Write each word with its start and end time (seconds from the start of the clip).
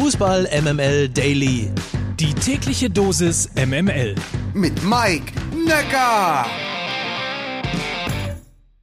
Fußball 0.00 0.48
MML 0.62 1.08
Daily. 1.08 1.72
Die 2.20 2.32
tägliche 2.32 2.88
Dosis 2.88 3.50
MML. 3.56 4.14
Mit 4.54 4.84
Mike 4.84 5.32
Necker. 5.66 6.46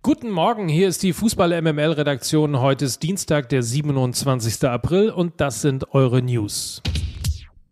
Guten 0.01 0.29
Morgen, 0.29 0.67
hier 0.67 0.89
ist 0.89 1.03
die 1.03 1.13
Fußball 1.13 1.61
MML 1.61 1.93
Redaktion. 1.93 2.59
Heute 2.59 2.83
ist 2.83 3.01
Dienstag, 3.01 3.47
der 3.47 3.63
27. 3.63 4.65
April 4.65 5.09
und 5.09 5.39
das 5.39 5.61
sind 5.61 5.93
eure 5.93 6.21
News. 6.21 6.81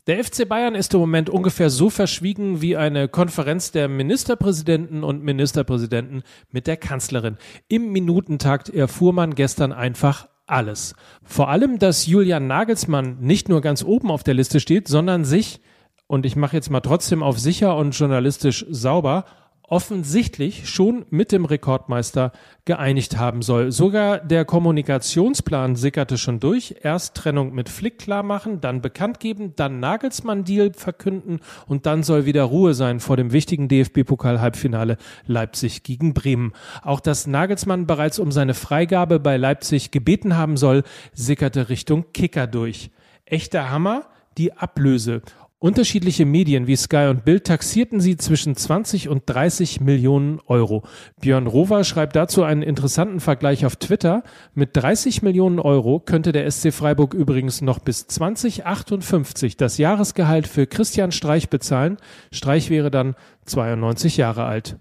Der 0.08 0.24
FC 0.24 0.48
Bayern 0.48 0.74
ist 0.74 0.94
im 0.94 1.02
Moment 1.02 1.30
ungefähr 1.30 1.70
so 1.70 1.90
verschwiegen 1.90 2.62
wie 2.62 2.78
eine 2.78 3.10
Konferenz 3.10 3.72
der 3.72 3.90
Ministerpräsidenten 3.90 5.04
und 5.04 5.22
Ministerpräsidenten 5.22 6.24
mit 6.50 6.66
der 6.66 6.78
Kanzlerin. 6.78 7.38
Im 7.68 7.92
Minutentakt 7.92 8.70
erfuhr 8.70 9.12
man 9.12 9.36
gestern 9.36 9.74
einfach 9.74 10.30
alles. 10.46 10.96
Vor 11.24 11.50
allem, 11.50 11.80
dass 11.80 12.06
Julian 12.06 12.48
Nagelsmann 12.48 13.20
nicht 13.20 13.50
nur 13.50 13.62
ganz 13.62 13.84
oben 13.84 14.12
auf 14.12 14.24
der 14.24 14.34
Liste 14.34 14.60
steht, 14.60 14.88
sondern 14.88 15.26
sich, 15.26 15.62
und 16.08 16.26
ich 16.26 16.36
mache 16.36 16.56
jetzt 16.56 16.70
mal 16.70 16.82
trotzdem 16.82 17.24
auf 17.24 17.40
sicher 17.40 17.78
und 17.78 17.98
journalistisch 17.98 18.66
sauber, 18.70 19.26
offensichtlich 19.74 20.70
schon 20.70 21.04
mit 21.10 21.32
dem 21.32 21.46
Rekordmeister 21.46 22.32
geeinigt 22.64 23.18
haben 23.18 23.42
soll. 23.42 23.72
Sogar 23.72 24.20
der 24.20 24.46
Kommunikationsplan 24.46 25.76
sickerte 25.76 26.20
schon 26.20 26.40
durch. 26.40 26.76
Erst 26.84 27.16
Trennung 27.16 27.56
mit 27.56 27.70
Flick 27.70 27.98
klar 27.98 28.22
machen, 28.22 28.62
dann 28.62 28.82
bekannt 28.82 29.20
geben, 29.20 29.54
dann 29.56 29.80
Nagelsmann-Deal 29.80 30.74
verkünden 30.74 31.40
und 31.66 31.88
dann 31.88 32.04
soll 32.04 32.28
wieder 32.28 32.44
Ruhe 32.44 32.76
sein 32.76 33.00
vor 33.00 33.18
dem 33.18 33.32
wichtigen 33.32 33.68
DFB-Pokal-Halbfinale 33.68 34.98
Leipzig 35.26 35.82
gegen 35.82 36.14
Bremen. 36.14 36.54
Auch 36.84 37.00
dass 37.00 37.26
Nagelsmann 37.26 37.88
bereits 37.88 38.20
um 38.20 38.32
seine 38.32 38.54
Freigabe 38.54 39.20
bei 39.20 39.38
Leipzig 39.38 39.90
gebeten 39.90 40.38
haben 40.38 40.56
soll, 40.56 40.84
sickerte 41.14 41.70
Richtung 41.70 42.06
Kicker 42.14 42.46
durch. 42.46 42.92
Echter 43.26 43.72
Hammer, 43.72 44.04
die 44.38 44.54
Ablöse. 44.54 45.24
Unterschiedliche 45.64 46.26
Medien 46.26 46.68
wie 46.68 46.76
Sky 46.76 47.08
und 47.10 47.24
Bild 47.24 47.46
taxierten 47.46 48.02
sie 48.02 48.18
zwischen 48.18 48.54
20 48.54 49.08
und 49.08 49.24
30 49.28 49.80
Millionen 49.80 50.42
Euro. 50.46 50.84
Björn 51.22 51.48
Rover 51.48 51.86
schreibt 51.86 52.18
dazu 52.18 52.44
einen 52.44 52.64
interessanten 52.64 53.22
Vergleich 53.22 53.66
auf 53.66 53.78
Twitter. 53.78 54.24
Mit 54.56 54.72
30 54.74 55.22
Millionen 55.22 55.62
Euro 55.62 56.02
könnte 56.02 56.34
der 56.34 56.52
SC 56.52 56.74
Freiburg 56.74 57.14
übrigens 57.14 57.62
noch 57.62 57.80
bis 57.80 58.08
2058 58.08 59.56
das 59.56 59.78
Jahresgehalt 59.78 60.50
für 60.50 60.68
Christian 60.68 61.14
Streich 61.14 61.48
bezahlen. 61.48 61.96
Streich 62.34 62.70
wäre 62.70 62.92
dann 62.92 63.16
92 63.46 64.18
Jahre 64.18 64.44
alt. 64.44 64.76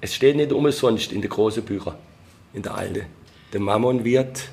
Es 0.00 0.14
steht 0.14 0.36
nicht 0.36 0.52
umsonst 0.52 1.10
in 1.10 1.20
der 1.20 1.30
großen 1.30 1.64
Bücher, 1.64 1.98
in 2.54 2.62
der 2.62 2.76
alte. 2.76 3.06
Der 3.52 3.58
Mammon 3.58 4.04
wird 4.04 4.50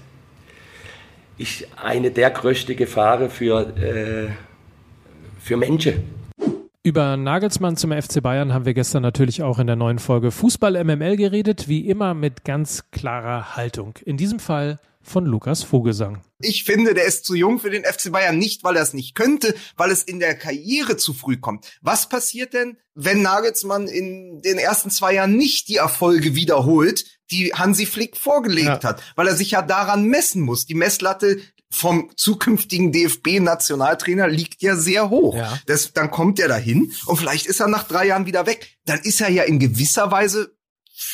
ist 1.38 1.68
eine 1.76 2.10
der 2.10 2.32
größten 2.32 2.76
Gefahren 2.76 3.30
für 3.30 3.68
äh, 3.78 4.32
für 5.46 5.58
Menschen. 5.58 6.04
Über 6.82 7.18
Nagelsmann 7.18 7.78
zum 7.78 7.92
FC 7.92 8.22
Bayern 8.22 8.54
haben 8.54 8.66
wir 8.66 8.74
gestern 8.74 9.04
natürlich 9.04 9.44
auch 9.44 9.60
in 9.60 9.68
der 9.68 9.76
neuen 9.76 10.00
Folge 10.00 10.32
Fußball 10.32 10.84
MML 10.84 11.18
geredet, 11.18 11.68
wie 11.68 11.88
immer 11.88 12.14
mit 12.14 12.44
ganz 12.44 12.84
klarer 12.92 13.56
Haltung. 13.56 13.94
In 14.06 14.18
diesem 14.18 14.40
Fall 14.40 14.80
von 15.02 15.26
Lukas 15.26 15.64
Vogelsang. 15.64 16.24
Ich 16.42 16.64
finde, 16.64 16.96
der 16.96 17.06
ist 17.06 17.26
zu 17.26 17.36
jung 17.36 17.60
für 17.60 17.70
den 17.70 17.84
FC 17.84 18.12
Bayern, 18.12 18.38
nicht 18.38 18.64
weil 18.64 18.76
er 18.76 18.82
es 18.82 18.94
nicht 18.94 19.14
könnte, 19.14 19.54
weil 19.78 19.92
es 19.92 20.02
in 20.02 20.20
der 20.20 20.36
Karriere 20.36 20.98
zu 20.98 21.14
früh 21.14 21.38
kommt. 21.38 21.66
Was 21.82 22.10
passiert 22.10 22.54
denn, 22.54 22.78
wenn 22.96 23.22
Nagelsmann 23.22 23.88
in 23.88 24.42
den 24.42 24.58
ersten 24.58 24.90
zwei 24.90 25.14
Jahren 25.14 25.38
nicht 25.38 25.68
die 25.70 25.78
Erfolge 25.78 26.34
wiederholt, 26.34 27.06
die 27.32 27.54
Hansi 27.54 27.86
Flick 27.86 28.18
vorgelegt 28.18 28.84
ja. 28.84 28.84
hat, 28.84 29.02
weil 29.16 29.28
er 29.28 29.36
sich 29.36 29.52
ja 29.52 29.62
daran 29.62 30.06
messen 30.06 30.42
muss. 30.42 30.66
Die 30.66 30.76
Messlatte 30.76 31.38
vom 31.72 32.12
zukünftigen 32.16 32.92
DFB-Nationaltrainer 32.92 34.28
liegt 34.28 34.62
ja 34.62 34.76
sehr 34.76 35.10
hoch. 35.10 35.36
Ja. 35.36 35.58
Das, 35.66 35.94
dann 35.94 36.12
kommt 36.12 36.40
er 36.40 36.48
dahin 36.48 36.94
und 37.06 37.18
vielleicht 37.18 37.46
ist 37.48 37.60
er 37.60 37.68
nach 37.68 37.84
drei 37.84 38.08
Jahren 38.08 38.26
wieder 38.26 38.46
weg. 38.46 38.78
Dann 38.86 39.00
ist 39.00 39.22
er 39.22 39.30
ja 39.30 39.44
in 39.44 39.60
gewisser 39.60 40.12
Weise, 40.12 40.56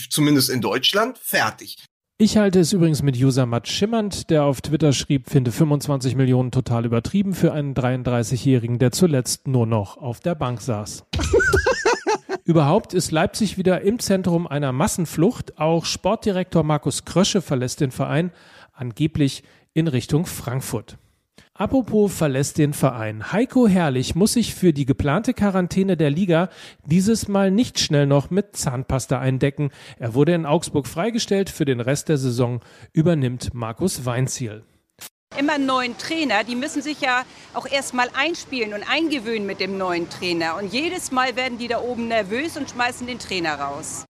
zumindest 0.10 0.50
in 0.50 0.62
Deutschland, 0.62 1.18
fertig. 1.18 1.78
Ich 2.22 2.38
halte 2.38 2.60
es 2.60 2.72
übrigens 2.72 3.02
mit 3.02 3.18
User 3.18 3.48
Matt 3.48 3.68
Schimmernd, 3.68 4.30
der 4.30 4.44
auf 4.44 4.62
Twitter 4.62 4.94
schrieb, 4.94 5.28
finde 5.28 5.52
25 5.52 6.16
Millionen 6.16 6.52
total 6.52 6.86
übertrieben 6.86 7.34
für 7.34 7.52
einen 7.52 7.74
33-Jährigen, 7.74 8.78
der 8.78 8.92
zuletzt 8.92 9.48
nur 9.48 9.66
noch 9.66 9.98
auf 9.98 10.20
der 10.20 10.36
Bank 10.36 10.62
saß. 10.62 11.04
Überhaupt 12.44 12.94
ist 12.94 13.10
Leipzig 13.10 13.58
wieder 13.58 13.82
im 13.82 13.98
Zentrum 13.98 14.46
einer 14.46 14.72
Massenflucht. 14.72 15.58
Auch 15.58 15.86
Sportdirektor 15.86 16.62
Markus 16.62 17.06
Krösche 17.06 17.42
verlässt 17.42 17.82
den 17.82 17.90
Verein. 17.90 18.32
Angeblich 18.72 19.44
in 19.74 19.88
Richtung 19.88 20.26
Frankfurt. 20.26 20.98
Apropos 21.54 22.14
verlässt 22.14 22.58
den 22.58 22.74
Verein. 22.74 23.32
Heiko 23.32 23.68
Herrlich 23.68 24.16
muss 24.16 24.34
sich 24.34 24.56
für 24.56 24.74
die 24.74 24.86
geplante 24.86 25.34
Quarantäne 25.34 25.96
der 25.96 26.10
Liga 26.10 26.50
dieses 26.86 27.28
Mal 27.28 27.52
nicht 27.52 27.80
schnell 27.80 28.08
noch 28.08 28.32
mit 28.32 28.56
Zahnpasta 28.56 29.20
eindecken. 29.20 29.70
Er 30.00 30.14
wurde 30.14 30.34
in 30.34 30.46
Augsburg 30.46 30.88
freigestellt. 30.88 31.50
Für 31.50 31.66
den 31.66 31.80
Rest 31.80 32.10
der 32.10 32.18
Saison 32.18 32.62
übernimmt 32.94 33.54
Markus 33.54 34.06
Weinziel. 34.06 34.64
Immer 35.38 35.58
neuen 35.58 35.98
Trainer, 35.98 36.44
die 36.44 36.56
müssen 36.56 36.82
sich 36.82 37.00
ja 37.00 37.24
auch 37.54 37.66
erstmal 37.66 38.10
einspielen 38.14 38.74
und 38.74 38.84
eingewöhnen 38.90 39.46
mit 39.46 39.60
dem 39.60 39.78
neuen 39.78 40.10
Trainer. 40.10 40.58
Und 40.58 40.74
jedes 40.74 41.12
Mal 41.12 41.36
werden 41.36 41.58
die 41.58 41.68
da 41.68 41.80
oben 41.80 42.08
nervös 42.08 42.58
und 42.58 42.70
schmeißen 42.70 43.08
den 43.08 43.20
Trainer 43.20 43.56
raus. 43.56 44.06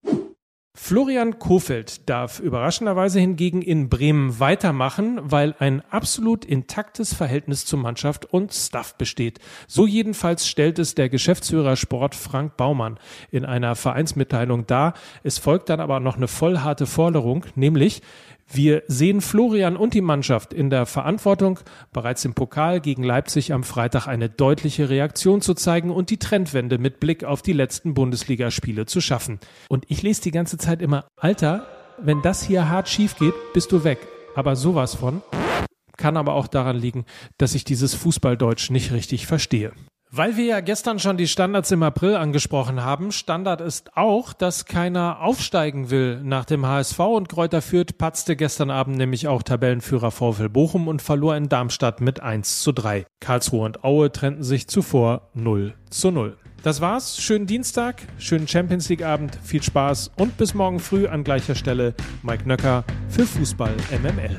Florian 0.84 1.38
Kofeld 1.38 2.10
darf 2.10 2.40
überraschenderweise 2.40 3.20
hingegen 3.20 3.62
in 3.62 3.88
Bremen 3.88 4.40
weitermachen, 4.40 5.20
weil 5.22 5.54
ein 5.60 5.80
absolut 5.92 6.44
intaktes 6.44 7.14
Verhältnis 7.14 7.64
zur 7.64 7.78
Mannschaft 7.78 8.24
und 8.24 8.52
Staff 8.52 8.96
besteht. 8.96 9.38
So 9.68 9.86
jedenfalls 9.86 10.48
stellt 10.48 10.80
es 10.80 10.96
der 10.96 11.08
Geschäftsführer 11.08 11.76
Sport 11.76 12.16
Frank 12.16 12.56
Baumann 12.56 12.98
in 13.30 13.44
einer 13.44 13.76
Vereinsmitteilung 13.76 14.66
dar. 14.66 14.94
Es 15.22 15.38
folgt 15.38 15.68
dann 15.68 15.78
aber 15.78 16.00
noch 16.00 16.16
eine 16.16 16.26
vollharte 16.26 16.86
Forderung, 16.86 17.46
nämlich 17.54 18.02
wir 18.50 18.82
sehen 18.86 19.20
Florian 19.20 19.76
und 19.76 19.94
die 19.94 20.00
Mannschaft 20.00 20.52
in 20.52 20.70
der 20.70 20.86
Verantwortung, 20.86 21.60
bereits 21.92 22.24
im 22.24 22.34
Pokal 22.34 22.80
gegen 22.80 23.02
Leipzig 23.02 23.52
am 23.52 23.64
Freitag 23.64 24.06
eine 24.06 24.28
deutliche 24.28 24.90
Reaktion 24.90 25.40
zu 25.40 25.54
zeigen 25.54 25.90
und 25.90 26.10
die 26.10 26.18
Trendwende 26.18 26.78
mit 26.78 27.00
Blick 27.00 27.24
auf 27.24 27.42
die 27.42 27.52
letzten 27.52 27.94
Bundesligaspiele 27.94 28.86
zu 28.86 29.00
schaffen. 29.00 29.40
Und 29.68 29.84
ich 29.88 30.02
lese 30.02 30.22
die 30.22 30.30
ganze 30.30 30.58
Zeit 30.58 30.82
immer, 30.82 31.06
Alter, 31.16 31.66
wenn 31.98 32.22
das 32.22 32.42
hier 32.42 32.68
hart 32.68 32.88
schief 32.88 33.16
geht, 33.16 33.34
bist 33.54 33.72
du 33.72 33.84
weg. 33.84 33.98
Aber 34.34 34.56
sowas 34.56 34.94
von. 34.94 35.22
Kann 35.96 36.16
aber 36.16 36.34
auch 36.34 36.46
daran 36.46 36.76
liegen, 36.76 37.04
dass 37.38 37.54
ich 37.54 37.64
dieses 37.64 37.94
Fußballdeutsch 37.94 38.70
nicht 38.70 38.92
richtig 38.92 39.26
verstehe. 39.26 39.72
Weil 40.14 40.36
wir 40.36 40.44
ja 40.44 40.60
gestern 40.60 40.98
schon 40.98 41.16
die 41.16 41.26
Standards 41.26 41.70
im 41.70 41.82
April 41.82 42.16
angesprochen 42.16 42.84
haben, 42.84 43.12
Standard 43.12 43.62
ist 43.62 43.96
auch, 43.96 44.34
dass 44.34 44.66
keiner 44.66 45.22
aufsteigen 45.22 45.88
will. 45.88 46.20
Nach 46.22 46.44
dem 46.44 46.66
HSV 46.66 46.98
und 46.98 47.30
Kräuter 47.30 47.62
Fürth 47.62 47.96
patzte 47.96 48.36
gestern 48.36 48.68
Abend 48.70 48.98
nämlich 48.98 49.26
auch 49.26 49.42
Tabellenführer 49.42 50.10
VfL 50.10 50.50
Bochum 50.50 50.86
und 50.86 51.00
verlor 51.00 51.34
in 51.34 51.48
Darmstadt 51.48 52.02
mit 52.02 52.20
1 52.20 52.60
zu 52.60 52.72
3. 52.72 53.06
Karlsruhe 53.20 53.64
und 53.64 53.84
Aue 53.84 54.12
trennten 54.12 54.42
sich 54.42 54.68
zuvor 54.68 55.30
0 55.32 55.72
zu 55.88 56.10
0. 56.10 56.36
Das 56.62 56.82
war's. 56.82 57.16
Schönen 57.16 57.46
Dienstag, 57.46 58.02
schönen 58.18 58.46
Champions 58.46 58.90
League 58.90 59.02
Abend, 59.02 59.38
viel 59.42 59.62
Spaß 59.62 60.10
und 60.18 60.36
bis 60.36 60.52
morgen 60.52 60.78
früh 60.78 61.06
an 61.06 61.24
gleicher 61.24 61.54
Stelle 61.54 61.94
Mike 62.22 62.46
Nöcker 62.46 62.84
für 63.08 63.24
Fußball 63.24 63.74
MML. 64.02 64.36